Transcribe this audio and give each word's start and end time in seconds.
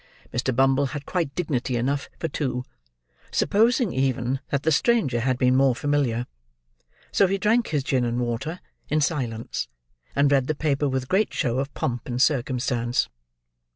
Mr. 0.33 0.55
Bumble 0.55 0.87
had 0.97 1.05
quite 1.05 1.35
dignity 1.35 1.75
enough 1.75 2.09
for 2.17 2.27
two; 2.27 2.65
supposing 3.29 3.93
even 3.93 4.39
that 4.49 4.63
the 4.63 4.71
stranger 4.71 5.19
had 5.19 5.37
been 5.37 5.55
more 5.55 5.75
familiar: 5.75 6.25
so 7.11 7.27
he 7.27 7.37
drank 7.37 7.67
his 7.67 7.83
gin 7.83 8.03
and 8.03 8.19
water 8.19 8.61
in 8.89 8.99
silence, 8.99 9.67
and 10.15 10.31
read 10.31 10.47
the 10.47 10.55
paper 10.55 10.89
with 10.89 11.07
great 11.07 11.31
show 11.35 11.59
of 11.59 11.71
pomp 11.75 12.07
and 12.07 12.19
circumstance. 12.19 13.09